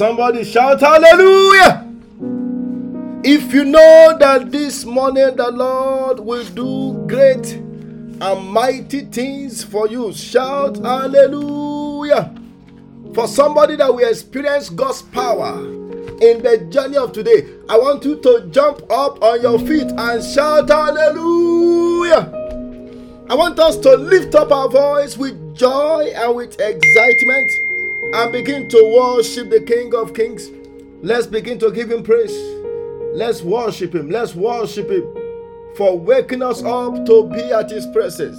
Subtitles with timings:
[0.00, 1.86] somebody shout hallelujah.
[3.22, 9.88] If you know that this morning the Lord will do great and mighty things for
[9.88, 12.34] you, shout hallelujah.
[13.12, 18.16] For somebody that will experience God's power in the journey of today, I want you
[18.22, 22.24] to jump up on your feet and shout hallelujah.
[23.28, 27.50] I want us to lift up our voice with joy and with excitement
[28.12, 30.50] and begin to worship the King of Kings.
[31.02, 32.36] Let's begin to give him praise.
[33.14, 34.10] Let's worship him.
[34.10, 35.14] Let's worship him
[35.76, 38.38] for waking us up to be at his presence.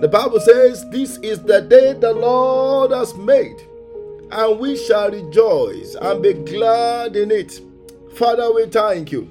[0.00, 3.62] The Bible says, This is the day the Lord has made,
[4.30, 7.60] and we shall rejoice and be glad in it.
[8.16, 9.30] Father, we thank you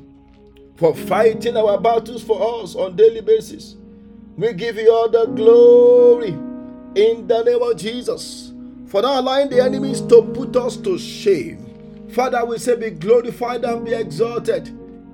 [0.75, 3.75] for fighting our battles for us on daily basis.
[4.37, 6.29] We give you all the glory
[6.95, 8.52] in the name of Jesus
[8.93, 12.05] for not allowing the enemies to put us to shame.
[12.13, 14.67] Father, we say, be glorified and be exalted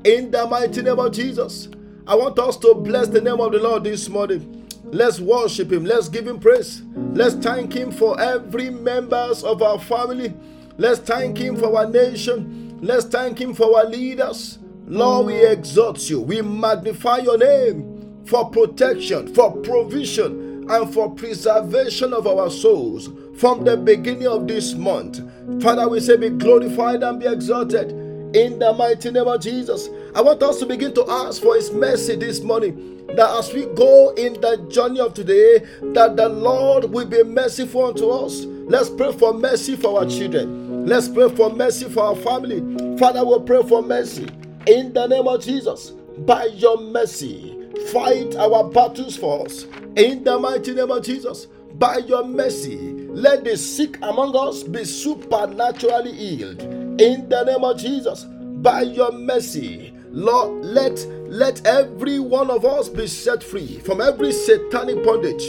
[0.03, 1.69] in the mighty name of Jesus.
[2.06, 4.67] I want us to bless the name of the Lord this morning.
[4.84, 5.85] Let's worship Him.
[5.85, 6.81] Let's give Him praise.
[7.13, 10.34] Let's thank Him for every members of our family.
[10.78, 12.79] Let's thank Him for our nation.
[12.81, 14.59] Let's thank Him for our leaders.
[14.88, 16.19] Lord, we exalt you.
[16.19, 23.07] We magnify your name for protection, for provision, and for preservation of our souls
[23.39, 25.22] from the beginning of this month.
[25.63, 27.91] Father, we say, be glorified and be exalted
[28.35, 29.89] in the mighty name of Jesus.
[30.13, 33.05] I want us to begin to ask for His mercy this morning.
[33.16, 35.59] That as we go in the journey of today,
[35.94, 38.44] that the Lord will be merciful unto us.
[38.45, 40.85] Let's pray for mercy for our children.
[40.85, 42.59] Let's pray for mercy for our family.
[42.97, 44.28] Father, we'll pray for mercy
[44.67, 45.91] in the name of Jesus.
[46.19, 47.57] By your mercy,
[47.91, 49.63] fight our battles for us
[49.95, 51.47] in the mighty name of Jesus.
[51.75, 56.62] By your mercy, let the sick among us be supernaturally healed.
[56.62, 60.97] In the name of Jesus, by your mercy, Lord, let
[61.30, 65.44] let every one of us be set free from every satanic bondage.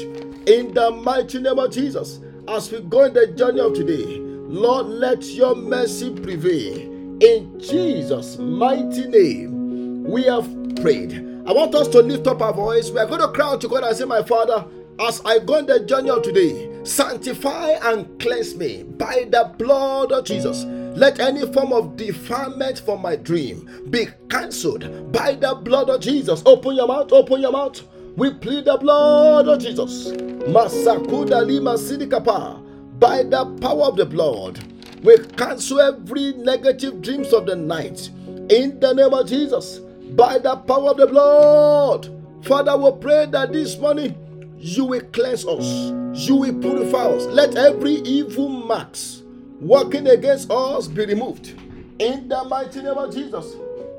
[0.46, 4.86] In the mighty name of Jesus, as we go in the journey of today, Lord,
[4.86, 6.76] let your mercy prevail.
[7.22, 10.46] In Jesus' mighty name, we have
[10.76, 11.14] prayed.
[11.46, 12.90] I want us to lift up our voice.
[12.90, 14.66] We are going to cry out to God and say, My Father,
[15.00, 20.12] as I go in the journey of today, sanctify and cleanse me by the blood
[20.12, 20.64] of Jesus.
[20.98, 26.42] Let any form of defilement from my dream be cancelled by the blood of Jesus.
[26.44, 27.80] Open your mouth, open your mouth.
[28.16, 30.08] We plead the blood of Jesus.
[30.48, 32.60] Masakuda lima sidikapa.
[32.98, 34.58] By the power of the blood,
[35.04, 38.10] we cancel every negative dreams of the night.
[38.50, 39.78] In the name of Jesus,
[40.16, 42.08] by the power of the blood.
[42.42, 44.14] Father, we pray that this morning
[44.58, 47.26] you will cleanse us, you will purify us.
[47.26, 49.22] Let every evil marks
[49.60, 51.54] working against us be removed.
[51.98, 53.54] In the mighty name of Jesus.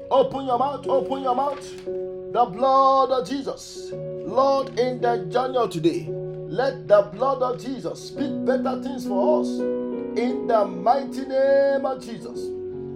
[0.09, 1.85] Open your mouth, open your mouth.
[2.33, 3.91] The blood of Jesus.
[3.93, 9.47] Lord, in the journey today, let the blood of Jesus speak better things for us.
[9.49, 12.39] In the mighty name of Jesus.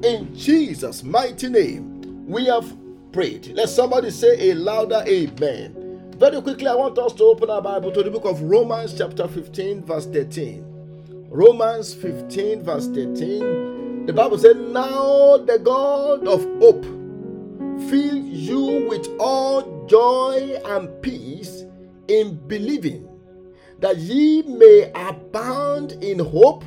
[0.04, 2.66] In Jesus' mighty name, we have
[3.14, 3.48] prayed.
[3.56, 5.85] Let somebody say a louder amen.
[6.18, 9.28] Very quickly, I want us to open our Bible to the book of Romans, chapter
[9.28, 10.64] 15, verse 13.
[11.30, 14.06] Romans 15, verse 13.
[14.06, 16.86] The Bible said, Now the God of hope
[17.90, 21.66] fill you with all joy and peace
[22.08, 23.10] in believing,
[23.80, 26.64] that ye may abound in hope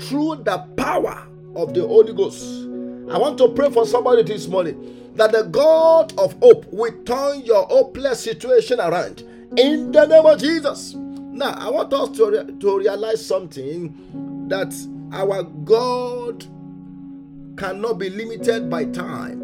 [0.00, 2.66] through the power of the Holy Ghost.
[3.10, 7.40] I want to pray for somebody this morning that the God of hope will turn
[7.40, 9.20] your hopeless situation around
[9.56, 10.94] in the name of Jesus.
[10.94, 14.74] Now, I want us to, re- to realize something that
[15.12, 16.44] our God
[17.56, 19.42] cannot be limited by time.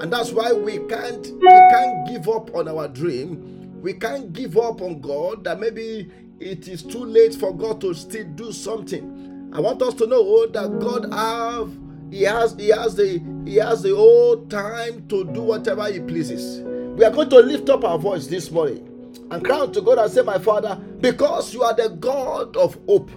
[0.00, 3.80] And that's why we can't we can't give up on our dream.
[3.82, 6.10] We can't give up on God that maybe
[6.40, 9.50] it is too late for God to still do something.
[9.52, 11.70] I want us to know oh, that God have
[12.12, 16.60] he has he has the he has the whole time to do whatever he pleases.
[16.96, 18.86] We are going to lift up our voice this morning
[19.30, 23.10] and cry to God and say, My Father, because you are the God of hope,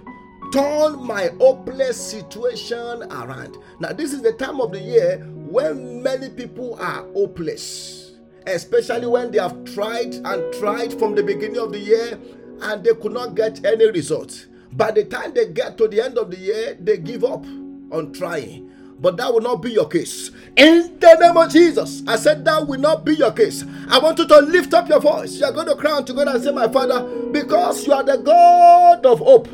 [0.50, 3.58] turn my hopeless situation around.
[3.80, 8.12] Now, this is the time of the year when many people are hopeless,
[8.46, 12.18] especially when they have tried and tried from the beginning of the year
[12.62, 14.46] and they could not get any result.
[14.72, 17.44] By the time they get to the end of the year, they give up.
[17.92, 18.65] on trying.
[19.00, 20.30] But that will not be your case.
[20.56, 23.64] In the name of Jesus, I said that will not be your case.
[23.88, 25.34] I want you to lift up your voice.
[25.38, 28.16] You are going to cry to God and say, My Father, because you are the
[28.16, 29.48] God of hope.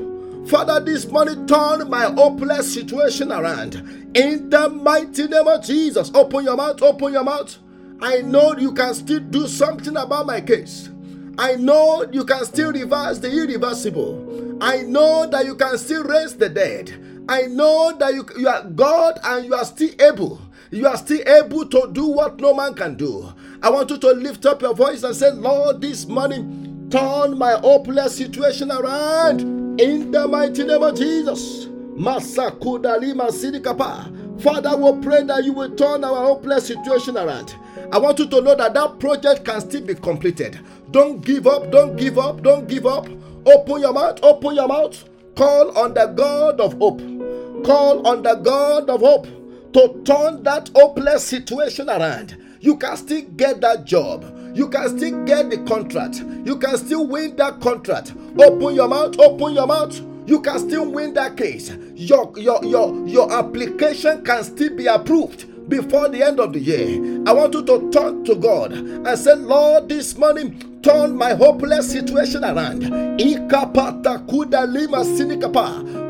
[0.49, 3.75] Father, this morning turn my hopeless situation around.
[4.15, 7.59] In the mighty name of Jesus, open your mouth, open your mouth.
[8.00, 10.91] I know you can still do something about my case.
[11.39, 14.59] I know you can still reverse the irreversible.
[14.62, 16.91] I know that you can still raise the dead.
[17.29, 20.41] I know that you, you are God and you are still able.
[20.71, 23.33] You are still able to do what no man can do.
[23.63, 27.53] I want you to lift up your voice and say, Lord, this morning, turn my
[27.53, 29.41] hopeless situation around
[29.81, 31.67] in the mighty name of Jesus.
[31.97, 34.41] Masakudali Masidikapa.
[34.41, 37.55] Father, we pray that you will turn our hopeless situation around.
[37.93, 40.59] I want you to know that that project can still be completed.
[40.91, 43.07] Don't give up, don't give up, don't give up.
[43.47, 45.05] Open your mouth, open your mouth.
[45.37, 47.00] Call on the God of hope.
[47.64, 49.26] Call on the God of hope
[49.73, 52.37] to turn that hopeless situation around.
[52.61, 54.25] You can still get that job.
[54.55, 56.23] You can still get the contract.
[56.44, 58.12] You can still win that contract.
[58.38, 59.99] Open your mouth, open your mouth.
[60.26, 61.70] You can still win that case.
[61.94, 67.23] Your, your, your, your application can still be approved before the end of the year.
[67.26, 71.90] I want you to turn to God and say, Lord, this morning, turn my hopeless
[71.90, 72.82] situation around.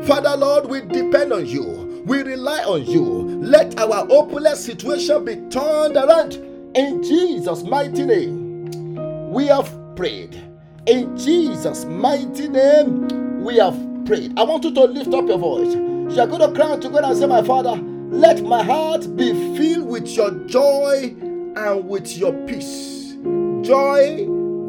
[0.05, 2.03] Father, Lord, we depend on you.
[2.05, 3.03] We rely on you.
[3.41, 6.33] Let our hopeless situation be turned around.
[6.75, 10.41] In Jesus' mighty name, we have prayed.
[10.87, 14.37] In Jesus' mighty name, we have prayed.
[14.37, 15.73] I want you to lift up your voice.
[16.15, 17.75] You're going to cry to God and say, My Father,
[18.09, 21.15] let my heart be filled with your joy
[21.55, 23.13] and with your peace.
[23.61, 24.27] Joy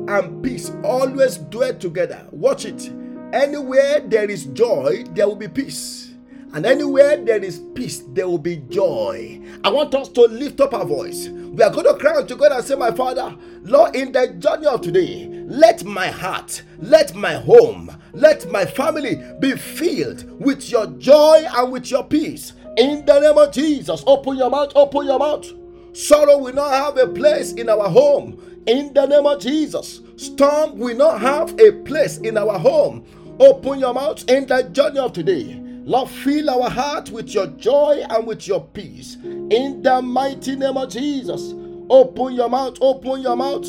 [0.09, 2.27] and peace always dwell together.
[2.31, 2.91] Watch it.
[3.33, 6.15] Anywhere there is joy, there will be peace.
[6.53, 9.41] And anywhere there is peace, there will be joy.
[9.65, 11.27] I want us to lift up our voice.
[11.29, 14.29] We are going to cry out to God and say, My Father, Lord, in the
[14.39, 20.71] journey of today, let my heart, let my home, let my family be filled with
[20.71, 22.53] your joy and with your peace.
[22.77, 25.47] In the name of Jesus, open your mouth, open your mouth.
[25.93, 28.54] Sorrow will not have a place in our home.
[28.67, 33.05] In the name of Jesus, storm will not have a place in our home.
[33.39, 35.61] Open your mouth in the journey of today.
[35.85, 39.17] Lord, fill our heart with your joy and with your peace.
[39.23, 41.53] In the mighty name of Jesus,
[41.91, 43.67] open your mouth, open your mouth,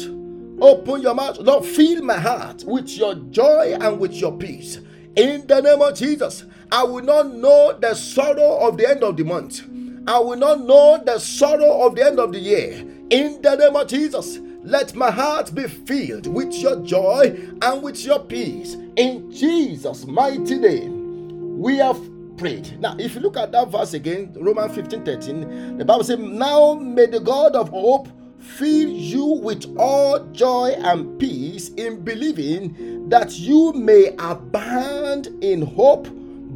[0.62, 1.40] open your mouth.
[1.40, 4.80] Lord, fill my heart with your joy and with your peace.
[5.18, 9.18] In the name of Jesus, I will not know the sorrow of the end of
[9.18, 9.62] the month.
[10.08, 12.80] I will not know the sorrow of the end of the year.
[13.10, 18.04] In the name of Jesus, let my heart be filled with your joy and with
[18.04, 18.76] your peace.
[18.96, 22.00] In Jesus' mighty name, we have
[22.38, 22.80] prayed.
[22.80, 26.74] Now, if you look at that verse again, Romans 15 13, the Bible says, Now
[26.74, 28.08] may the God of hope
[28.40, 36.08] fill you with all joy and peace in believing that you may abound in hope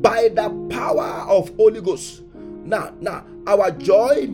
[0.01, 2.23] by the power of Holy Ghost.
[2.65, 4.33] Now, now, our joy,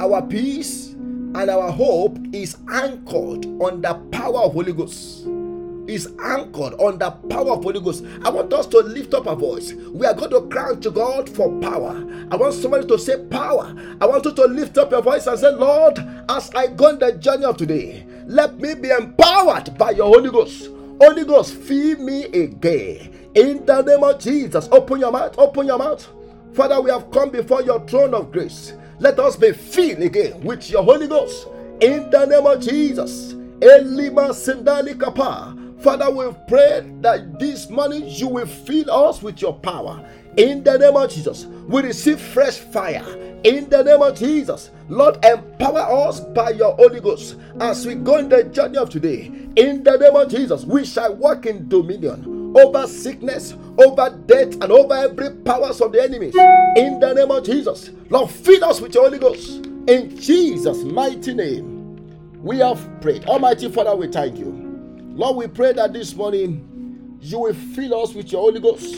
[0.00, 0.94] our peace,
[1.34, 5.26] and our hope is anchored on the power of Holy Ghost.
[5.86, 8.04] Is anchored on the power of Holy Ghost.
[8.22, 9.72] I want us to lift up our voice.
[9.72, 12.04] We are going to cry to God for power.
[12.30, 13.74] I want somebody to say power.
[14.00, 16.98] I want you to lift up your voice and say, Lord, as I go on
[16.98, 20.68] the journey of today, let me be empowered by your Holy Ghost.
[21.00, 23.30] Holy Ghost, feed me again.
[23.34, 26.06] In the name of Jesus, open your mouth, open your mouth.
[26.52, 28.74] Father, we have come before your throne of grace.
[29.00, 31.46] Let us be filled again with your Holy Ghost.
[31.80, 33.34] In the name of Jesus.
[33.60, 35.56] Elima Sindali Kapa.
[35.80, 40.04] Father, we pray that this morning you will fill us with your power.
[40.36, 43.04] In the name of Jesus, we receive fresh fire.
[43.44, 48.16] In the name of Jesus, Lord, empower us by your Holy Ghost as we go
[48.18, 49.30] in the journey of today.
[49.54, 54.72] In the name of Jesus, we shall walk in dominion over sickness, over death, and
[54.72, 56.34] over every powers of the enemies.
[56.76, 59.66] In the name of Jesus, Lord, feed us with your Holy Ghost.
[59.86, 63.24] In Jesus' mighty name, we have prayed.
[63.26, 64.50] Almighty Father, we thank you.
[65.14, 68.94] Lord, we pray that this morning you will fill us with your Holy Ghost.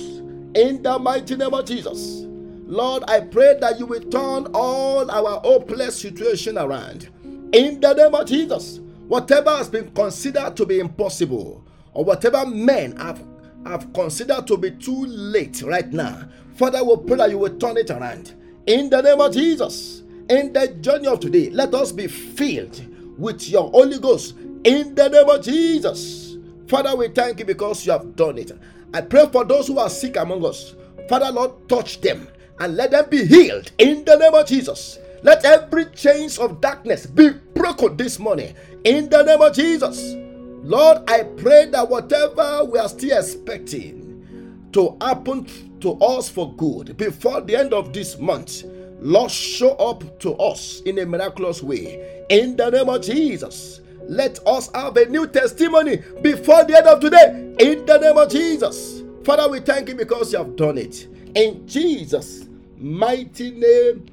[0.55, 2.25] In the mighty name of Jesus.
[2.67, 7.09] Lord, I pray that you will turn all our hopeless situation around.
[7.52, 11.64] In the name of Jesus, whatever has been considered to be impossible,
[11.95, 13.21] or whatever men have
[13.67, 16.29] have considered to be too late right now.
[16.55, 18.35] Father, we pray that you will turn it around.
[18.67, 22.81] In the name of Jesus, in the journey of today, let us be filled
[23.19, 24.37] with your Holy Ghost.
[24.64, 26.37] In the name of Jesus.
[26.69, 28.52] Father, we thank you because you have done it.
[28.95, 30.75] I pray for those who are sick among us.
[31.09, 32.29] Father, Lord, touch them
[32.61, 34.99] and let them be healed in the name of Jesus.
[35.23, 40.14] Let every chains of darkness be broken this morning in the name of Jesus.
[40.62, 45.47] Lord, I pray that whatever we are still expecting to happen
[45.81, 48.64] to us for good before the end of this month,
[49.00, 52.25] Lord, show up to us in a miraculous way.
[52.29, 57.00] In the name of Jesus, let us have a new testimony before the end of
[57.00, 57.55] today.
[57.59, 59.02] In the name of Jesus.
[59.25, 61.09] Father, we thank you because you have done it.
[61.35, 64.07] In Jesus' mighty name,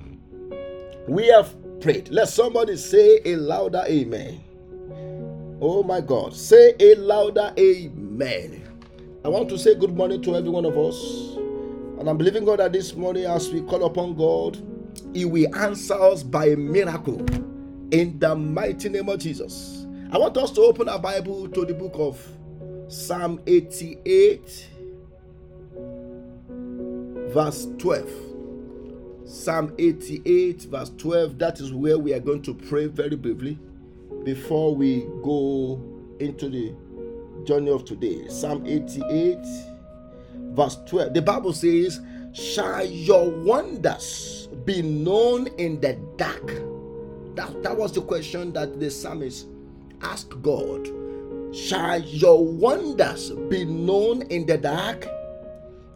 [1.07, 2.09] we have prayed.
[2.09, 4.43] Let somebody say a louder amen.
[5.59, 6.35] Oh my God.
[6.35, 8.63] Say a louder amen.
[9.25, 11.35] I want to say good morning to every one of us.
[11.99, 14.61] And I'm believing God that this morning, as we call upon God,
[15.15, 17.25] He will answer us by a miracle
[17.91, 19.87] in the mighty name of Jesus.
[20.11, 22.21] I want us to open our Bible to the book of
[22.87, 24.69] Psalm 88,
[27.29, 28.09] verse 12.
[29.25, 31.39] Psalm 88, verse 12.
[31.39, 33.57] That is where we are going to pray very briefly
[34.27, 35.81] before we go
[36.19, 36.75] into the
[37.45, 38.27] journey of today.
[38.27, 39.37] Psalm 88,
[40.53, 41.13] verse 12.
[41.13, 42.01] The Bible says,
[42.33, 46.45] Shall your wonders be known in the dark?
[47.35, 49.47] That, that was the question that the psalmist
[50.01, 50.89] asked God.
[51.55, 55.07] Shall your wonders be known in the dark?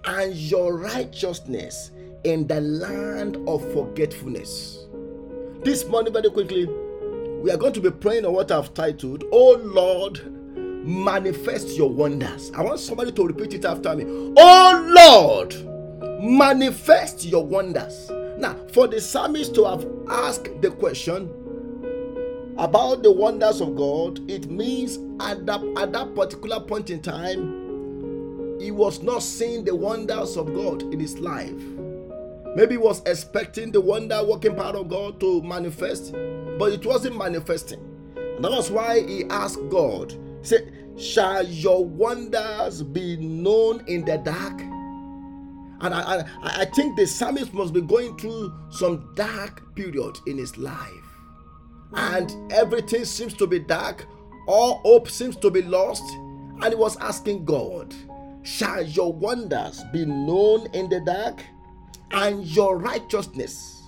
[0.05, 1.91] And your righteousness
[2.23, 4.85] in the land of forgetfulness.
[5.63, 6.69] This morning, very quickly,
[7.41, 10.21] we are going to be praying on what I've titled, Oh Lord,
[10.85, 12.51] manifest your wonders.
[12.55, 14.33] I want somebody to repeat it after me.
[14.37, 18.11] Oh Lord, manifest your wonders.
[18.37, 21.29] Now, for the psalmist to have asked the question
[22.57, 28.59] about the wonders of God, it means at that, at that particular point in time,
[28.59, 31.59] he was not seeing the wonders of God in his life.
[32.55, 36.13] Maybe was expecting the wonder working power of God to manifest
[36.61, 37.79] but it wasn't manifesting.
[38.15, 44.19] And that was why he asked God, say, Shall your wonders be known in the
[44.19, 44.61] dark?
[45.81, 50.37] And I, I, I think the psalmist must be going through some dark period in
[50.37, 50.77] his life.
[51.93, 54.05] And everything seems to be dark,
[54.45, 56.03] all hope seems to be lost.
[56.13, 57.95] And he was asking God,
[58.43, 61.43] Shall your wonders be known in the dark?
[62.13, 63.81] And your righteousness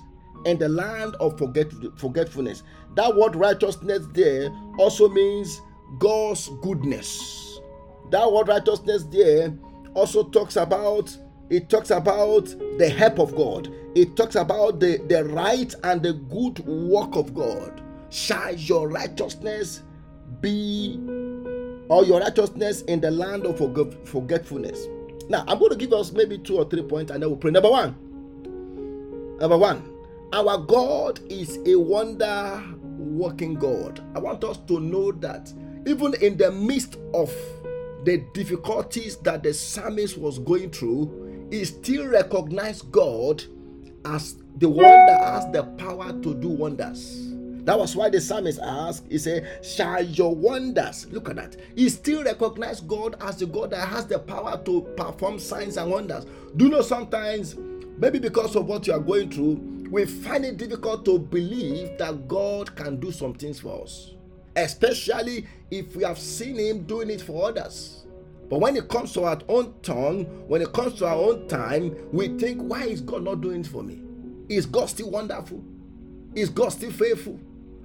[0.45, 2.63] in the land of forget, forgetfulness.
[2.95, 5.61] That word righteousness there also means
[5.99, 7.59] God's goodness.
[8.11, 9.53] That word righteousness there
[9.93, 11.15] also talks about
[11.49, 12.45] it talks about
[12.79, 13.71] the help of God.
[13.95, 17.81] It talks about the, the right and the good work of God.
[18.09, 19.83] Shall your righteousness
[20.41, 20.99] be
[21.89, 23.59] or your righteousness in the land of
[24.07, 24.87] forgetfulness?
[25.29, 27.51] Now, I'm going to give us maybe two or three points and then we'll pray.
[27.51, 28.12] Number one.
[29.39, 29.89] Number one
[30.33, 32.63] our God is a wonder
[32.97, 34.03] working God.
[34.15, 35.53] I want us to know that
[35.85, 37.31] even in the midst of
[38.03, 43.43] the difficulties that the psalmist was going through, he still recognized God
[44.05, 47.29] as the one that has the power to do wonders.
[47.65, 51.55] That was why the psalmist asked, he said, Shall your wonders, look at that.
[51.75, 55.89] He still recognized God as the God that has the power to perform signs and
[55.89, 56.25] wonders.
[56.57, 57.55] Do you know sometimes,
[57.97, 62.27] maybe because of what you are going through, we find it difficult to believe that
[62.27, 64.11] God can do some things for us,
[64.55, 68.05] especially if we have seen Him doing it for others.
[68.49, 71.95] But when it comes to our own tongue, when it comes to our own time,
[72.11, 74.01] we think, why is God not doing it for me?
[74.49, 75.63] Is God still wonderful?
[76.35, 77.39] Is God still faithful?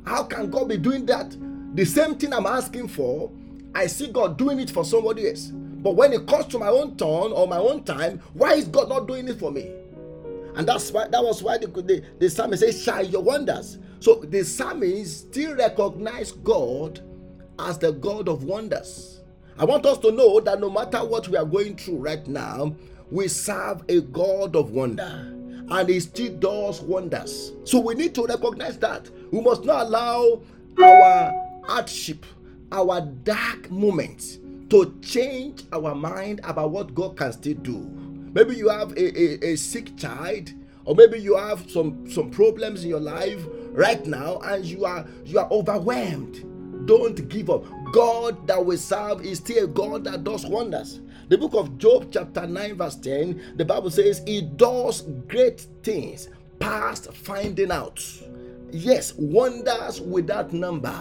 [0.05, 1.37] How can God be doing that?
[1.75, 3.31] The same thing I'm asking for,
[3.75, 5.53] I see God doing it for somebody else.
[5.53, 8.89] But when it comes to my own turn or my own time, why is God
[8.89, 9.71] not doing it for me?
[10.55, 13.79] And that's why that was why the, the, the psalmist says, Shall your wonders.
[14.01, 17.01] So the psalmist still recognize God
[17.59, 19.21] as the God of wonders.
[19.59, 22.77] I want us to know that no matter what we are going through right now,
[23.11, 25.35] we serve a God of wonder
[25.71, 27.53] and he still does wonders.
[27.65, 29.11] So we need to recognize that.
[29.33, 30.41] We must not allow
[30.83, 32.25] our hardship,
[32.73, 34.39] our dark moments
[34.71, 38.08] to change our mind about what God can still do.
[38.39, 40.53] Maybe you have a, a, a sick child,
[40.85, 45.05] or maybe you have some, some problems in your life right now and you are
[45.25, 46.87] you are overwhelmed.
[46.87, 47.65] Don't give up.
[47.93, 51.01] God that we serve is still a God that does wonders.
[51.29, 56.29] The book of Job, chapter 9, verse 10, the Bible says, He does great things
[56.61, 58.01] past finding out.
[58.71, 60.95] Yes, wonders without number.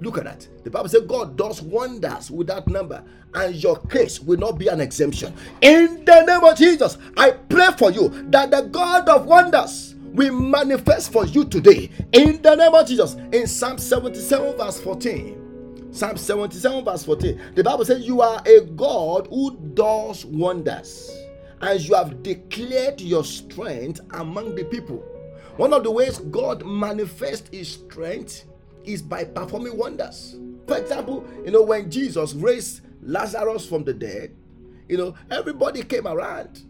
[0.00, 0.46] Look at that.
[0.64, 3.02] The Bible says God does wonders with that number,
[3.34, 5.34] and your case will not be an exemption.
[5.60, 10.32] In the name of Jesus, I pray for you that the God of wonders will
[10.32, 11.90] manifest for you today.
[12.12, 15.90] In the name of Jesus, in Psalm 77, verse 14.
[15.90, 17.40] Psalm 77, verse 14.
[17.56, 21.10] The Bible says, You are a God who does wonders,
[21.60, 25.04] as you have declared your strength among the people.
[25.56, 28.44] One of the ways God manifests his strength
[28.88, 30.36] is by performing wonders.
[30.66, 34.34] For example, you know, when Jesus raised Lazarus from the dead,
[34.88, 36.62] you know, everybody came around.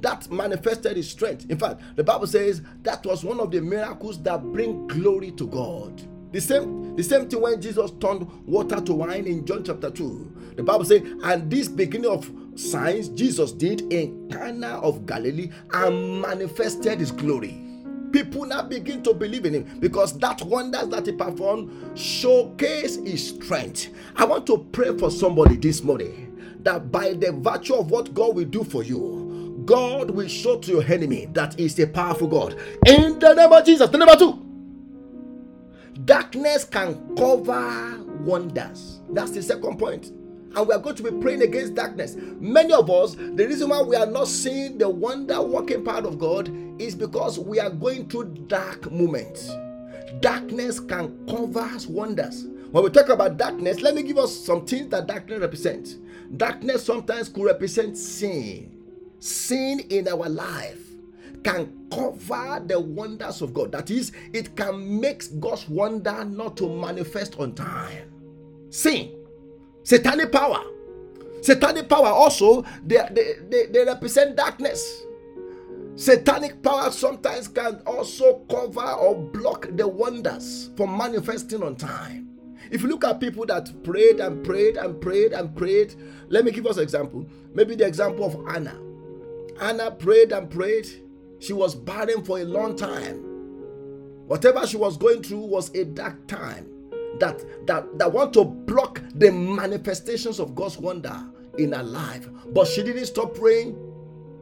[0.00, 1.50] That manifested his strength.
[1.50, 5.46] In fact, the Bible says that was one of the miracles that bring glory to
[5.48, 6.00] God.
[6.32, 10.54] The same, the same thing when Jesus turned water to wine in John chapter 2.
[10.56, 16.20] The Bible says, and this beginning of signs Jesus did in Cana of Galilee and
[16.20, 17.67] manifested his glory
[18.12, 23.28] people now begin to believe in him because that wonders that he performed showcase his
[23.30, 23.88] strength.
[24.16, 28.34] I want to pray for somebody this morning that by the virtue of what God
[28.36, 32.58] will do for you, God will show to your enemy that is a powerful God.
[32.86, 33.90] In the name of Jesus.
[33.90, 34.44] The number two,
[36.04, 39.00] darkness can cover wonders.
[39.10, 40.12] That's the second point
[40.56, 42.16] and we are going to be praying against darkness.
[42.40, 46.18] Many of us, the reason why we are not seeing the wonder working part of
[46.18, 49.52] God is because we are going through dark moments.
[50.20, 52.46] Darkness can cover wonders.
[52.70, 55.96] When we talk about darkness, let me give us some things that darkness represents.
[56.36, 58.74] Darkness sometimes could represent sin.
[59.20, 60.80] Sin in our life
[61.44, 63.72] can cover the wonders of God.
[63.72, 68.10] That is, it can make God's wonder not to manifest on time.
[68.70, 69.17] Sin
[69.88, 70.62] satanic power.
[71.40, 75.04] Satanic power also they, they, they, they represent darkness.
[75.96, 82.28] Satanic power sometimes can also cover or block the wonders from manifesting on time.
[82.70, 85.94] If you look at people that prayed and prayed and prayed and prayed
[86.28, 87.26] let me give us an example.
[87.54, 88.78] Maybe the example of anna.
[89.58, 90.86] Anna prayed and prayed.
[91.40, 93.24] She was barren for a long time.
[94.26, 96.77] Whatever she was going through was a dark time
[97.20, 101.16] that that that want to block the manifestations of God's wonder
[101.58, 102.28] in her life.
[102.52, 103.76] But she didn't stop praying.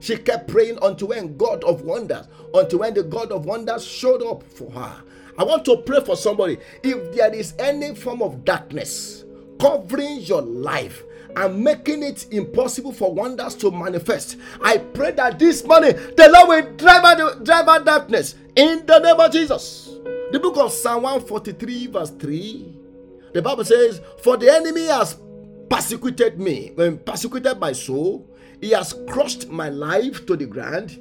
[0.00, 4.22] She kept praying until when God of wonders, until when the God of wonders showed
[4.22, 5.02] up for her.
[5.38, 6.58] I want to pray for somebody.
[6.82, 9.24] If there is any form of darkness
[9.58, 11.02] covering your life,
[11.36, 14.38] and making it impossible for wonders to manifest.
[14.64, 18.98] I pray that this morning the Lord will drive out, drive out darkness in the
[18.98, 19.90] name of Jesus.
[20.32, 22.76] The book of Psalm 143, verse 3,
[23.32, 25.16] the Bible says, For the enemy has
[25.70, 28.28] persecuted me, when persecuted my soul,
[28.60, 30.98] he has crushed my life to the ground.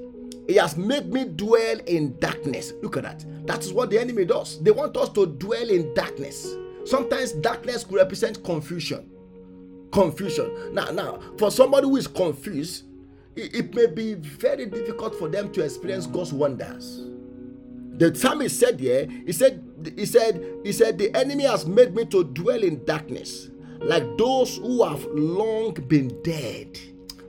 [0.48, 2.74] He has made me dwell in darkness.
[2.84, 3.26] Look at that.
[3.48, 4.62] That is what the enemy does.
[4.62, 6.48] They want us to dwell in darkness.
[6.86, 9.10] Sometimes darkness could represent confusion.
[9.92, 10.72] Confusion.
[10.72, 12.84] Now, now, for somebody who is confused,
[13.36, 17.14] it, it may be very difficult for them to experience God's wonders
[17.98, 19.64] the psalmist said here, he said,
[19.96, 24.58] he said, he said, the enemy has made me to dwell in darkness, like those
[24.58, 26.78] who have long been dead.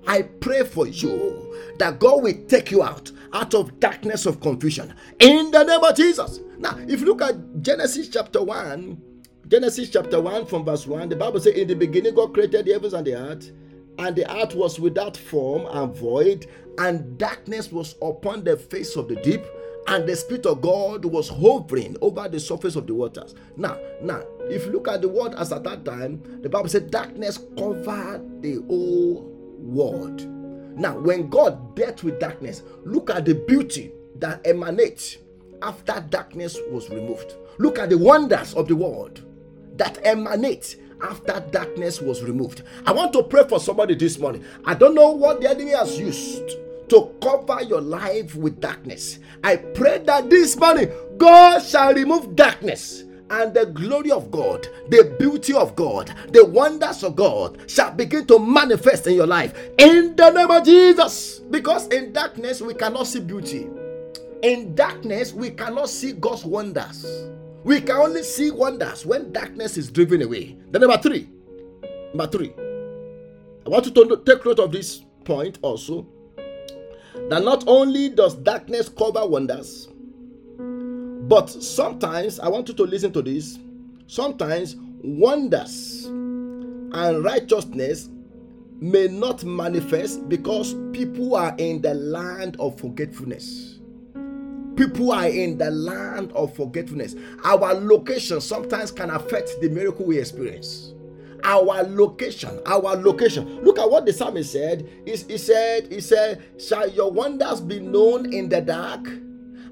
[0.06, 4.94] I pray for you that God will take you out out of darkness of confusion
[5.18, 6.40] in the name of Jesus.
[6.58, 9.02] Now, if you look at Genesis chapter 1,
[9.48, 12.72] Genesis chapter 1 from verse 1, the Bible says, In the beginning, God created the
[12.72, 13.50] heavens and the earth,
[13.98, 16.46] and the earth was without form and void,
[16.78, 19.44] and darkness was upon the face of the deep
[19.88, 23.34] and the spirit of god was hovering over the surface of the waters.
[23.56, 26.90] Now now if you look at the word as at that time the bible said
[26.90, 29.22] darkness covered the whole
[29.58, 30.26] world.
[30.78, 35.18] Now when god dealt with darkness look at the beauty that emanates
[35.62, 37.34] after darkness was removed.
[37.58, 39.22] Look at the wonders of the world
[39.76, 42.62] that emanate after darkness was removed.
[42.86, 44.44] I want to pray for somebody this morning.
[44.64, 46.56] I don't know what the enemy has used
[46.88, 49.18] to cover your life with darkness.
[49.42, 55.16] I pray that this morning God shall remove darkness and the glory of God, the
[55.18, 60.14] beauty of God, the wonders of God shall begin to manifest in your life in
[60.16, 61.40] the name of Jesus.
[61.50, 63.68] Because in darkness we cannot see beauty,
[64.42, 67.28] in darkness we cannot see God's wonders.
[67.64, 70.56] We can only see wonders when darkness is driven away.
[70.70, 71.28] The number three,
[72.14, 72.52] number three,
[73.66, 76.06] I want you to take note of this point also
[77.28, 79.88] that not only does darkness cover wonders,
[81.28, 83.58] but sometimes, I want you to listen to this,
[84.06, 88.08] sometimes wonders and righteousness
[88.80, 93.80] may not manifest because people are in the land of forgetfulness.
[94.76, 97.16] People are in the land of forgetfulness.
[97.44, 100.92] Our location sometimes can affect the miracle we experience.
[101.44, 103.62] Our location, our location.
[103.64, 104.88] Look at what the psalmist said.
[105.04, 109.08] He, he said, He said, Shall your wonders be known in the dark?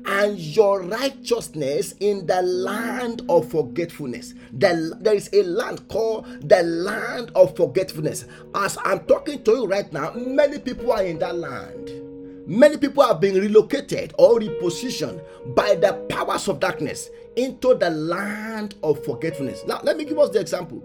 [0.07, 4.35] and your righteousness in the land of forgetfulness.
[4.53, 8.27] The, there is a land called the land of forgetfulness.
[8.55, 11.91] As I'm talking to you right now, many people are in that land.
[12.47, 15.25] Many people have been relocated or repositioned
[15.55, 19.65] by the powers of darkness into the land of forgetfulness.
[19.67, 20.83] Now, let me give us the example.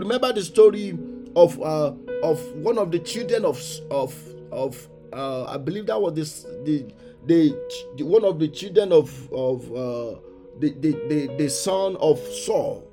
[0.00, 0.98] Remember the story
[1.36, 4.14] of uh, of one of the children of of
[4.50, 6.86] of uh, I believe that was this the
[7.26, 7.54] the,
[7.96, 10.18] the one of the children of of uh,
[10.58, 12.88] the, the the the son of Saul,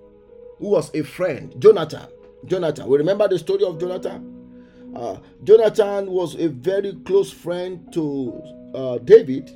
[0.60, 2.08] who was a friend, Jonathan.
[2.46, 2.88] Jonathan.
[2.88, 4.36] We remember the story of Jonathan.
[4.96, 8.42] Uh, Jonathan was a very close friend to
[8.74, 9.52] uh, David,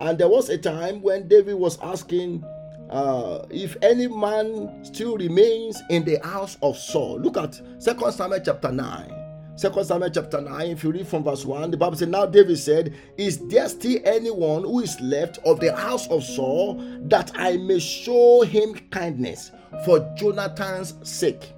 [0.00, 2.44] and there was a time when David was asking
[2.90, 7.20] uh, if any man still remains in the house of Saul.
[7.20, 9.16] Look at Second Samuel chapter 9.
[9.56, 12.58] Second Samuel chapter 9, if you read from verse 1, the Bible says, Now David
[12.58, 17.58] said, Is there still anyone who is left of the house of Saul that I
[17.58, 19.52] may show him kindness
[19.84, 21.52] for Jonathan's sake?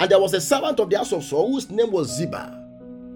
[0.00, 2.64] And there was a servant of the house of Saul whose name was Ziba.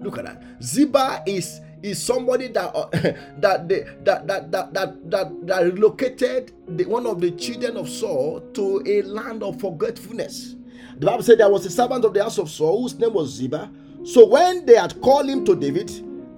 [0.01, 0.43] Look at that.
[0.61, 2.87] Ziba is is somebody that uh,
[3.39, 7.87] that, they, that, that that that that that relocated the, one of the children of
[7.89, 10.55] Saul to a land of forgetfulness.
[10.97, 13.31] The Bible said there was a servant of the house of Saul whose name was
[13.31, 13.69] Ziba.
[14.05, 15.91] So when they had called him to David,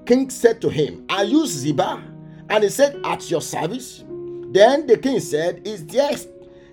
[0.05, 2.03] King said to him, "Are you Ziba?"
[2.49, 4.03] And he said, "At your service."
[4.51, 6.11] Then the king said, "Is there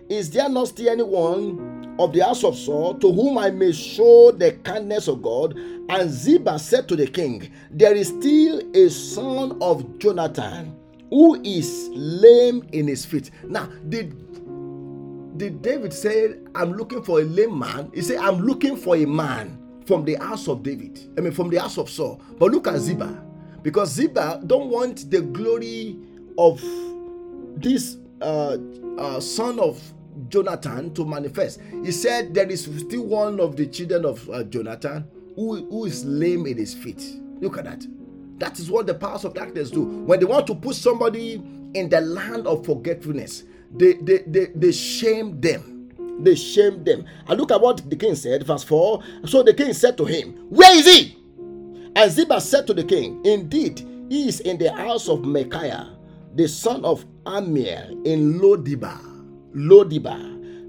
[0.09, 4.33] is there not still anyone of the house of Saul, to whom I may show
[4.33, 5.57] the kindness of God.
[5.89, 10.77] And Ziba said to the king, There is still a son of Jonathan
[11.11, 13.31] who is lame in his feet.
[13.45, 14.17] Now, did
[15.37, 17.91] did David say, I'm looking for a lame man?
[17.95, 21.01] He said, I'm looking for a man from the house of David.
[21.17, 22.23] I mean, from the house of Saul.
[22.39, 23.23] But look at Ziba.
[23.63, 25.99] Because Ziba don't want the glory
[26.39, 26.63] of
[27.57, 28.57] this uh,
[28.99, 29.81] uh, son of
[30.29, 31.61] Jonathan to manifest.
[31.85, 35.05] He said there is still one of the children of uh, Jonathan
[35.37, 37.03] who, who is lame in his feet.
[37.41, 37.87] Look at that.
[38.39, 39.83] That is what the powers of darkness do.
[39.83, 41.35] When they want to put somebody
[41.75, 45.91] in the land of forgetfulness, they, they, they, they shame them.
[46.21, 47.05] They shame them.
[47.27, 49.03] And look at what the king said, verse 4.
[49.27, 51.19] So the king said to him, Where is he?
[51.95, 55.97] And Ziba said to the king, Indeed, he is in the house of Micaiah,
[56.35, 59.12] the son of Amiel in Lo Debar.
[59.55, 60.21] Lo Debar.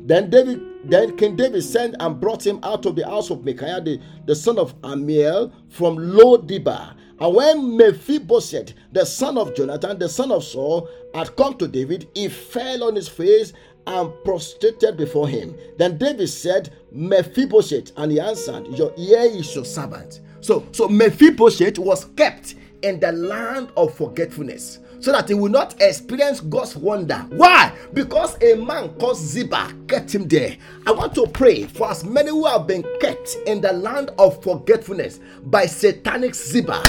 [0.05, 3.81] Then David, then King David sent and brought him out of the house of Micaiah,
[3.81, 6.95] the, the son of Amiel, from Lo Debar.
[7.19, 12.09] And when Mephibosheth, the son of Jonathan, the son of Saul, had come to David,
[12.15, 13.53] he fell on his face
[13.87, 15.55] and prostrated before him.
[15.77, 20.21] Then David said, Mephibosheth, and he answered, Your ear is your servant.
[20.41, 25.75] So, so Mephibosheth was kept in the land of forgetfulness so that he will not
[25.81, 27.17] experience God's wonder.
[27.31, 27.75] Why?
[27.93, 30.55] Because a man called Ziba kept him there.
[30.87, 34.41] I want to pray for as many who have been kept in the land of
[34.41, 36.81] forgetfulness by satanic Ziba.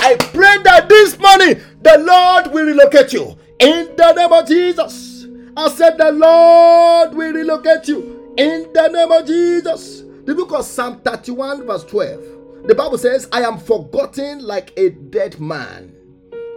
[0.00, 5.26] I pray that this morning the Lord will relocate you in the name of Jesus.
[5.56, 10.02] I said, The Lord will relocate you in the name of Jesus.
[10.26, 12.66] The book of Psalm 31, verse 12.
[12.66, 15.96] The Bible says, I am forgotten like a dead man.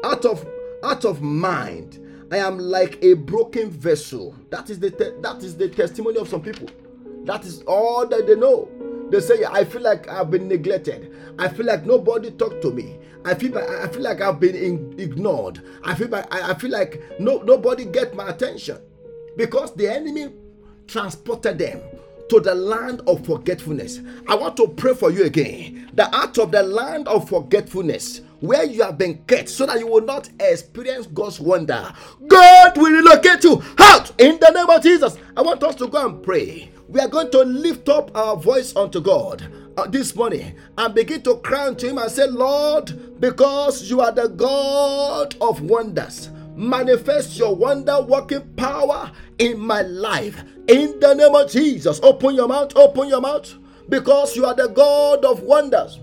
[0.04, 0.46] Out of
[0.86, 2.00] out of mind.
[2.32, 4.36] I am like a broken vessel.
[4.50, 6.70] That is the te- that is the testimony of some people.
[7.24, 8.70] That is all that they know.
[9.10, 11.16] They say, I feel like I've been neglected.
[11.38, 12.98] I feel like nobody talked to me.
[13.24, 15.62] I feel like I feel like I've been in, ignored.
[15.84, 18.78] I feel like I, feel like no nobody get my attention
[19.38, 20.32] because the enemy
[20.88, 21.82] transported them
[22.30, 24.02] to the land of forgetfulness.
[24.28, 25.90] I want to pray for you again.
[25.94, 29.88] The out of the land of forgetfulness where you have been kept so that you
[29.88, 31.94] will not experience God's wonder.
[32.28, 35.18] God will relocate you out in the name of Jesus.
[35.36, 36.72] I want us to go and pray.
[36.88, 39.52] We are going to lift up our voice unto God.
[39.78, 44.12] Uh, this morning and begin to cry unto him and say, Lord, because you are
[44.14, 50.42] the God of wonders, manifest your wonder working power in my life.
[50.70, 53.54] In the name of Jesus, open your mouth, open your mouth,
[53.90, 56.00] because you are the God of wonders.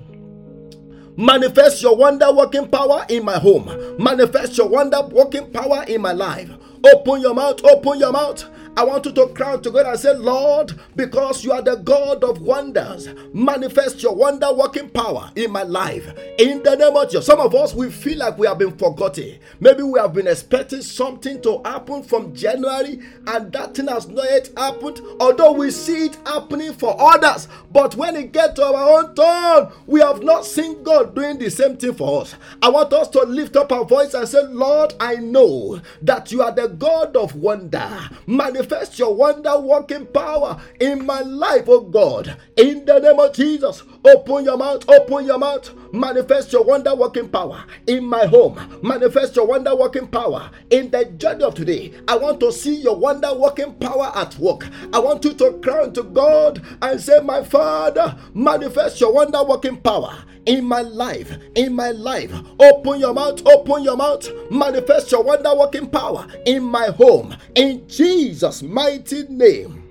[1.16, 3.70] Manifest your wonder working power in my home.
[3.98, 6.50] Manifest your wonder working power in my life.
[6.94, 10.14] Open your mouth, open your mouth, I want you to cry to God and say,
[10.14, 15.62] Lord, because you are the God of wonders, manifest your wonder working power in my
[15.62, 16.10] life.
[16.38, 17.26] In the name of Jesus.
[17.26, 19.38] Some of us, we feel like we have been forgotten.
[19.60, 24.24] Maybe we have been expecting something to happen from January and that thing has not
[24.24, 25.02] yet happened.
[25.20, 29.70] Although we see it happening for others, but when it gets to our own turn,
[29.86, 32.34] we have not seen God doing the same thing for us.
[32.62, 36.40] I want us to lift up our voice and say, Lord, I know that you
[36.42, 37.90] are the God of wonder.
[38.26, 38.61] Manifest
[38.98, 42.36] your wonder working power in my life, oh God.
[42.56, 45.70] In the name of Jesus, open your mouth, open your mouth.
[45.92, 48.78] Manifest your wonder working power in my home.
[48.82, 51.92] Manifest your wonder working power in the journey of today.
[52.08, 54.66] I want to see your wonder working power at work.
[54.92, 59.76] I want you to cry to God and say, My Father, manifest your wonder working
[59.78, 62.32] power in my life, in my life.
[62.58, 67.36] Open your mouth, open your mouth, manifest your wonder working power in my home.
[67.54, 69.82] In Jesus' mighty name,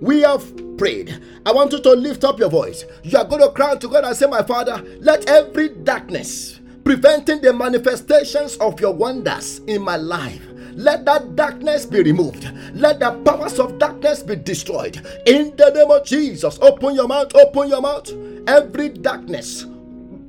[0.00, 0.44] we have
[0.78, 1.20] prayed.
[1.44, 2.84] I want you to lift up your voice.
[3.02, 7.40] You are going to cry to God and say, My Father, let every darkness preventing
[7.40, 12.50] the manifestations of your wonders in my life let that darkness be removed.
[12.74, 14.96] Let the powers of darkness be destroyed.
[15.26, 18.10] In the name of Jesus, open your mouth, open your mouth.
[18.46, 19.66] Every darkness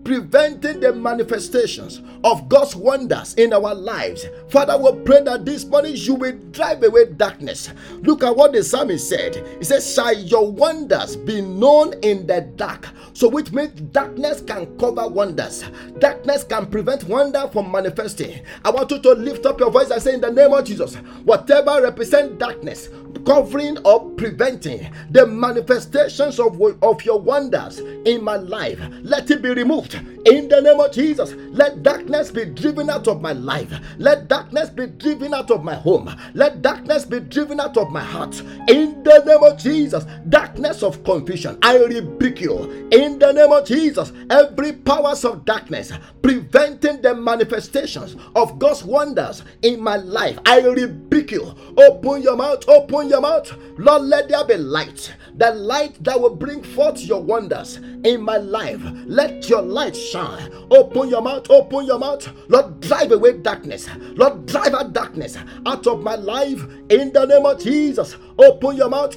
[0.03, 4.25] preventing the manifestations of God's wonders in our lives.
[4.49, 7.71] Father, we pray that this morning you will drive away darkness.
[8.01, 9.45] Look at what the psalmist said.
[9.59, 12.89] He says, Shall your wonders be known in the dark?
[13.13, 15.63] So, which means darkness can cover wonders,
[15.99, 18.41] darkness can prevent wonder from manifesting.
[18.63, 20.95] I want you to lift up your voice and say, In the name of Jesus,
[21.25, 22.89] whatever represent darkness,
[23.25, 29.49] covering or preventing the manifestations of, of your wonders in my life, let it be
[29.49, 31.33] removed in the name of Jesus.
[31.51, 33.73] Let darkness be driven out of my life.
[33.97, 36.15] Let darkness be driven out of my home.
[36.33, 38.39] Let darkness be driven out of my heart.
[38.67, 40.05] In the name of Jesus.
[40.29, 41.57] Darkness of confusion.
[41.61, 42.89] I rebuke you.
[42.91, 44.11] In the name of Jesus.
[44.29, 50.39] Every powers of darkness preventing the manifestations of God's wonders in my life.
[50.45, 51.53] I rebuke you.
[51.77, 52.67] Open your mouth.
[52.67, 53.51] Open your mouth.
[53.77, 55.13] Lord, let there be light.
[55.35, 58.81] The light that will bring forth your wonders in my life.
[59.05, 60.51] Let your light shine.
[60.69, 62.27] Open your mouth, open your mouth.
[62.47, 63.87] Lord, drive away darkness.
[64.15, 68.17] Lord, drive out darkness out of my life in the name of Jesus.
[68.37, 69.15] Open your mouth.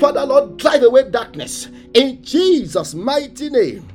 [0.00, 3.88] Father, Lord, drive away darkness in Jesus' mighty name.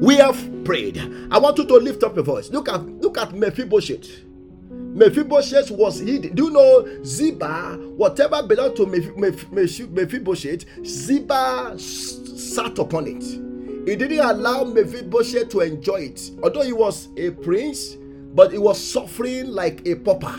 [0.00, 0.98] We have prayed.
[1.30, 2.50] I want you to lift up your voice.
[2.50, 4.24] Look at look at Mephibosheth.
[4.70, 6.34] Mephibosheth was hid.
[6.34, 7.76] Do you know Ziba?
[7.96, 13.45] Whatever belonged to Mephibosheth, Ziba sat upon it.
[13.86, 16.32] He didn't allow Mephibosheth to enjoy it.
[16.42, 17.96] Although he was a prince,
[18.34, 20.34] but he was suffering like a pauper.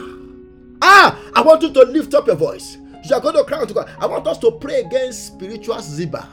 [0.82, 2.78] Ah, I want you to lift up your voice.
[3.08, 3.90] You are going to cry to God.
[4.00, 6.28] I want us to pray against spiritual Ziba.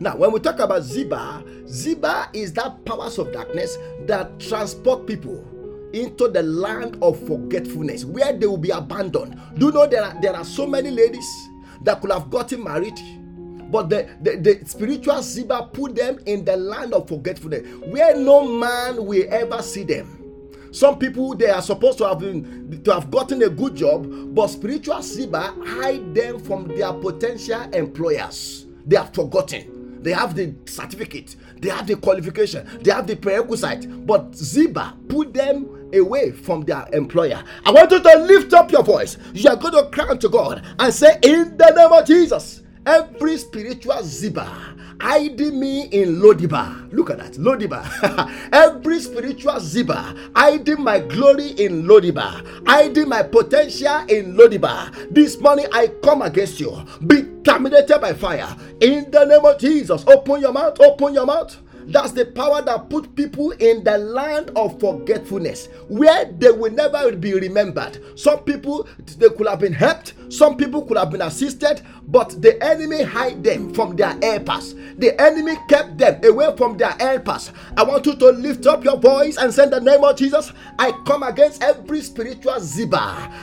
[0.00, 5.44] Now, when we talk about Ziba, Ziba is that powers of darkness that transport people
[5.92, 9.38] into the land of forgetfulness where they will be abandoned.
[9.58, 11.28] Do you know there are, there are so many ladies
[11.82, 12.98] that could have gotten married?
[13.70, 18.46] But the, the, the spiritual Ziba put them in the land of forgetfulness where no
[18.46, 20.22] man will ever see them.
[20.72, 24.48] Some people they are supposed to have been to have gotten a good job, but
[24.48, 28.66] spiritual Ziba hide them from their potential employers.
[28.84, 30.02] They are forgotten.
[30.02, 35.34] They have the certificate, they have the qualification, they have the prerequisite, but Ziba put
[35.34, 37.42] them away from their employer.
[37.64, 39.16] I want you to lift up your voice.
[39.32, 43.36] You are going to cry to God and say, In the name of Jesus, every
[43.36, 46.86] spiritual Ziba hiding me in Lo Debar.
[46.92, 47.84] Look at that, Lo Debar.
[48.52, 54.90] every spiritual Ziba hiding my glory in Lo Debar, hiding my potential in Lo Debar.
[55.10, 56.84] This morning I come against you.
[57.06, 58.56] Be terminated by fire.
[58.80, 61.56] In the name of Jesus, open your mouth, open your mouth.
[61.88, 67.12] That's the power that put people in the land of forgetfulness where they will never
[67.12, 68.18] be remembered.
[68.18, 72.62] Some people they could have been helped, some people could have been assisted, but the
[72.62, 74.74] enemy hide them from their helpers.
[74.98, 77.52] The enemy kept them away from their helpers.
[77.76, 80.52] I want you to lift up your voice and say the name of Jesus.
[80.78, 82.98] I come against every spiritual ziba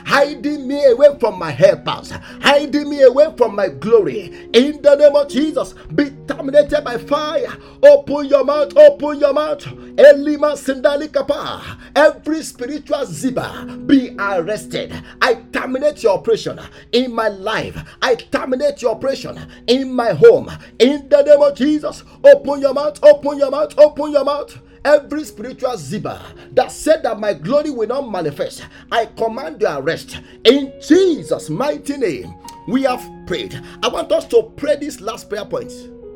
[0.06, 4.49] hiding me away from my helpers, hiding me away from my glory.
[4.54, 7.47] In the name of Jesus, be terminated by fire.
[7.84, 9.63] Open your mouth, open your mouth.
[9.97, 11.78] Elima Sindali Kapa.
[11.95, 14.93] Every spiritual ziba be arrested.
[15.21, 16.60] I terminate your operation
[16.91, 17.78] in my life.
[18.02, 20.49] I terminate your operation in my home.
[20.79, 24.57] In the name of Jesus, open your mouth, open your mouth, open your mouth.
[24.85, 30.19] Every spiritual ziba that said that my glory will not manifest, I command your arrest
[30.43, 32.33] in Jesus' mighty name.
[32.67, 33.59] We have prayed.
[33.81, 35.71] I want us to pray this last prayer point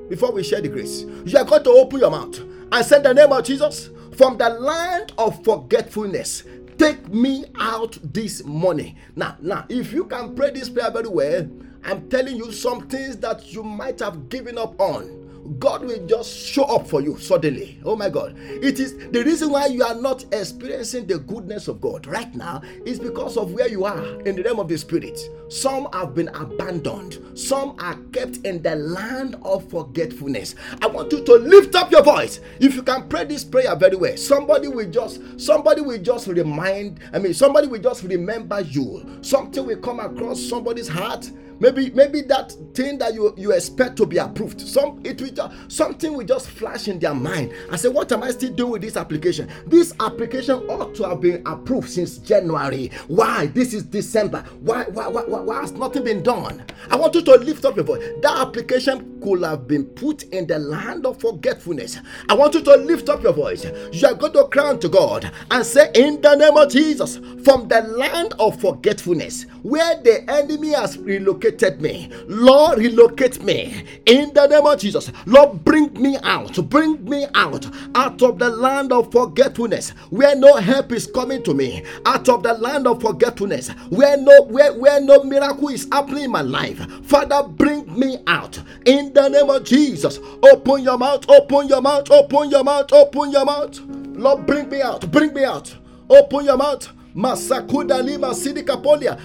[0.09, 1.03] before we share the grace.
[1.25, 2.39] You are going to open your mouth
[2.71, 6.43] and say the name of Jesus from the land of forgetfulness.
[6.77, 8.97] Take me out this morning.
[9.15, 11.49] Now, now, if you can pray this prayer very well,
[11.83, 15.27] I'm telling you some things that you might have given up on
[15.59, 17.79] God will just show up for you suddenly.
[17.85, 18.35] Oh my God.
[18.37, 22.61] It is the reason why you are not experiencing the goodness of God right now
[22.85, 25.19] is because of where you are in the realm of the spirit.
[25.49, 30.55] Some have been abandoned, some are kept in the land of forgetfulness.
[30.81, 32.41] I want you to lift up your voice.
[32.59, 36.99] If you can pray this prayer very well, somebody will just somebody will just remind,
[37.13, 39.19] I mean, somebody will just remember you.
[39.21, 44.05] Something will come across somebody's heart maybe maybe that thing that you you expect to
[44.05, 44.61] be approved.
[44.61, 47.53] Some it will something will just flash in their mind.
[47.69, 49.49] And say what am i still doing with this application?
[49.65, 52.91] This application ought to have been approved since january.
[53.07, 53.47] Why?
[53.47, 54.43] This is december.
[54.61, 56.63] Why why why, why, why has nothing been done?
[56.89, 58.03] I want you to lift up your voice.
[58.21, 61.99] That application could have been put in the land of forgetfulness
[62.29, 65.31] i want you to lift up your voice you are going to cry to god
[65.51, 70.69] and say in the name of jesus from the land of forgetfulness where the enemy
[70.73, 72.09] has relocated me.
[72.27, 75.11] Lord, relocate me in the name of Jesus.
[75.25, 80.55] Lord, bring me out, bring me out, out of the land of forgetfulness where no
[80.55, 85.01] help is coming to me, out of the land of forgetfulness where no where, where
[85.01, 86.79] no miracle is happening in my life.
[87.05, 90.19] Father, bring me out in the name of Jesus.
[90.43, 93.79] Open your mouth, open your mouth, open your mouth, open your mouth.
[94.15, 95.75] Lord, bring me out, bring me out.
[96.09, 96.89] Open your mouth.
[97.15, 99.19] Masakuda Lima Sidikapolia.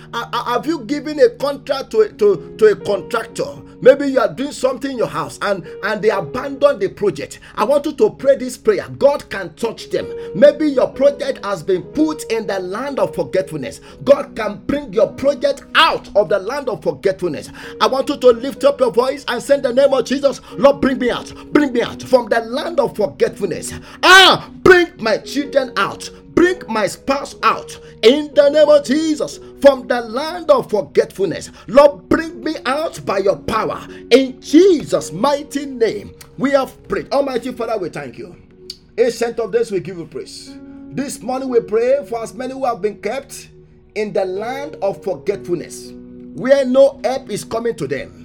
[0.47, 3.62] Have you given a contract to, to, to a contractor?
[3.83, 7.40] Maybe you are doing something in your house and, and they abandon the project.
[7.57, 8.88] I want you to pray this prayer.
[8.99, 10.07] God can touch them.
[10.37, 13.81] Maybe your project has been put in the land of forgetfulness.
[14.05, 17.51] God can bring your project out of the land of forgetfulness.
[17.81, 20.40] I want you to lift up your voice and send the name of Jesus.
[20.53, 21.33] Lord, bring me out.
[21.53, 23.73] Bring me out from the land of forgetfulness.
[24.05, 29.87] Ah, bring my children out Bring my spouse out in the name of Jesus from
[29.87, 31.51] the land of forgetfulness.
[31.68, 32.09] Lord,
[32.42, 36.14] me out by your power in Jesus' mighty name.
[36.38, 37.12] We have prayed.
[37.12, 38.37] Almighty Father, we thank you.
[38.98, 40.55] Ancient of this, we give you praise.
[40.90, 43.48] This morning we pray for as many who have been kept
[43.94, 45.92] in the land of forgetfulness,
[46.35, 48.22] where no help is coming to them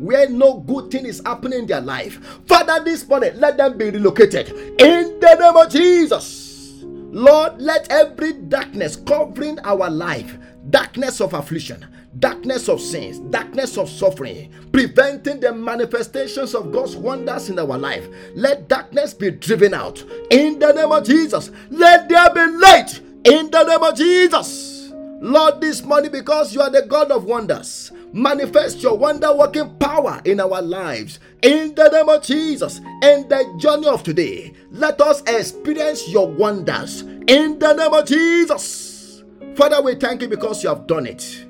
[0.00, 2.40] where no good thing is happening in their life.
[2.46, 4.48] Father, this morning, let them be relocated
[4.80, 6.82] in the name of Jesus.
[6.84, 10.38] Lord, let every darkness covering our life,
[10.70, 11.86] darkness of affliction,
[12.18, 18.08] darkness of sins, darkness of suffering, preventing the manifestations of God's wonders in our life,
[18.34, 20.02] let darkness be driven out.
[20.30, 23.00] In the name of Jesus, let there be light.
[23.24, 24.92] In the name of Jesus.
[25.22, 30.20] Lord, this morning, because you are the God of wonders, manifest your wonder working power
[30.24, 31.20] in our lives.
[31.42, 37.02] In the name of Jesus, in the journey of today, let us experience your wonders.
[37.02, 39.22] In the name of Jesus.
[39.54, 41.44] Father, we thank you because you have done it.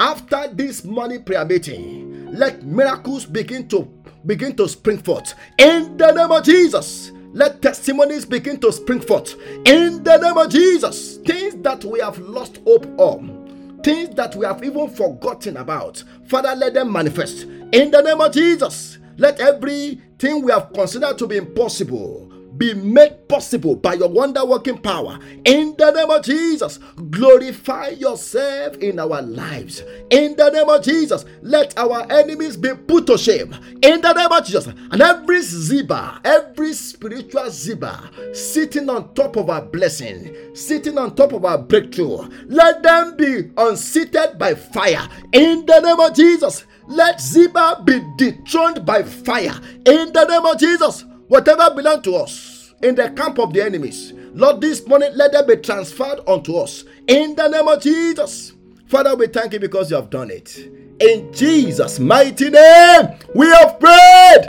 [0.00, 3.88] After this morning prayer meeting, let miracles begin to
[4.26, 5.34] begin to spring forth.
[5.58, 7.12] In the name of Jesus.
[7.32, 9.34] Let testimonies begin to spring forth
[9.66, 11.16] in the name of Jesus.
[11.18, 16.04] Things that we have lost hope on, things that we have even forgotten about.
[16.28, 18.98] Father, let them manifest in the name of Jesus.
[19.16, 22.23] Let everything we have considered to be impossible
[22.56, 25.18] be made possible by your wonder working power.
[25.44, 26.78] In the name of Jesus,
[27.10, 29.82] glorify yourself in our lives.
[30.10, 33.54] In the name of Jesus, let our enemies be put to shame.
[33.82, 39.50] In the name of Jesus, and every ziba, every spiritual ziba sitting on top of
[39.50, 45.08] our blessing, sitting on top of our breakthrough, let them be unseated by fire.
[45.32, 49.58] In the name of Jesus, let Ziba be dethroned by fire.
[49.86, 51.04] In the name of Jesus.
[51.28, 55.46] Whatever belong to us in the camp of the enemies, Lord, this morning let them
[55.46, 58.52] be transferred unto us in the name of Jesus.
[58.86, 60.56] Father, we thank you because you have done it.
[61.00, 64.44] In Jesus' mighty name, we have prayed.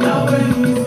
[0.00, 0.85] Yahweh is